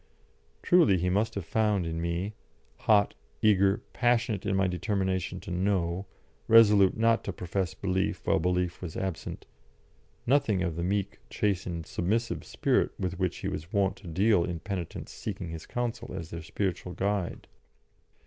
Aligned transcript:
Truly, 0.63 0.97
he 0.97 1.11
must 1.11 1.35
have 1.35 1.45
found 1.45 1.85
in 1.85 2.01
me 2.01 2.33
hot, 2.75 3.13
eager, 3.43 3.83
passionate 3.93 4.47
in 4.47 4.55
my 4.55 4.65
determination 4.65 5.39
to 5.41 5.51
know, 5.51 6.07
resolute 6.47 6.97
not 6.97 7.23
to 7.23 7.31
profess 7.31 7.75
belief 7.75 8.25
while 8.25 8.39
belief 8.39 8.81
was 8.81 8.97
absent 8.97 9.45
nothing 10.25 10.63
of 10.63 10.75
the 10.75 10.81
meek, 10.83 11.19
chastened, 11.29 11.85
submissive 11.85 12.43
spirit 12.45 12.93
with 12.97 13.19
which 13.19 13.37
he 13.37 13.47
was 13.47 13.71
wont 13.71 13.95
to 13.97 14.07
deal 14.07 14.43
in 14.43 14.57
penitents 14.61 15.11
seeking 15.11 15.49
his 15.49 15.67
counsel 15.67 16.15
as 16.15 16.31
their 16.31 16.41
spiritual 16.41 16.93
guide. 16.93 17.47